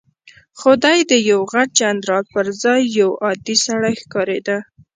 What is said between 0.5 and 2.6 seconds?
خو دی د یوه غټ جنرال پر